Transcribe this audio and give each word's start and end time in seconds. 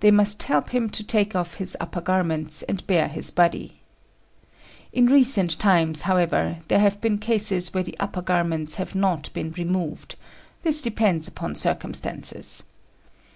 They 0.00 0.10
must 0.10 0.42
help 0.42 0.70
him 0.70 0.90
to 0.90 1.04
take 1.04 1.36
off 1.36 1.54
his 1.58 1.76
upper 1.78 2.00
garments 2.00 2.64
and 2.64 2.84
bare 2.88 3.06
his 3.06 3.30
body. 3.30 3.78
In 4.92 5.06
recent 5.06 5.60
times, 5.60 6.02
however, 6.02 6.58
there 6.66 6.80
have 6.80 7.00
been 7.00 7.18
cases 7.18 7.72
where 7.72 7.84
the 7.84 7.94
upper 8.00 8.20
garments 8.22 8.74
have 8.74 8.96
not 8.96 9.32
been 9.32 9.52
removed: 9.52 10.16
this 10.64 10.82
depends 10.82 11.28
upon 11.28 11.54
circumstances. 11.54 12.64